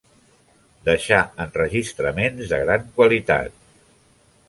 Deixà 0.87 1.19
enregistraments 1.45 2.53
de 2.55 2.61
gran 2.65 2.91
qualitat. 2.99 3.65